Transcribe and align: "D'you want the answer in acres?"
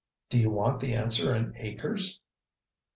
"D'you 0.31 0.49
want 0.49 0.79
the 0.79 0.95
answer 0.95 1.35
in 1.35 1.53
acres?" 1.57 2.21